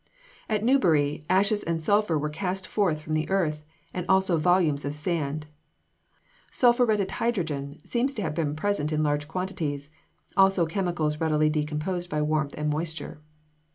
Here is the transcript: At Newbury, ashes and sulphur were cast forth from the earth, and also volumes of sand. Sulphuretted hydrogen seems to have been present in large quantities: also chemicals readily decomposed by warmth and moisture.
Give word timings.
At 0.49 0.63
Newbury, 0.63 1.27
ashes 1.29 1.61
and 1.61 1.79
sulphur 1.79 2.17
were 2.17 2.31
cast 2.31 2.65
forth 2.65 3.03
from 3.03 3.13
the 3.13 3.29
earth, 3.29 3.63
and 3.93 4.03
also 4.09 4.37
volumes 4.39 4.83
of 4.83 4.95
sand. 4.95 5.45
Sulphuretted 6.49 7.11
hydrogen 7.11 7.79
seems 7.83 8.15
to 8.15 8.23
have 8.23 8.33
been 8.33 8.55
present 8.55 8.91
in 8.91 9.03
large 9.03 9.27
quantities: 9.27 9.91
also 10.35 10.65
chemicals 10.65 11.19
readily 11.21 11.51
decomposed 11.51 12.09
by 12.09 12.19
warmth 12.19 12.55
and 12.57 12.71
moisture. 12.71 13.21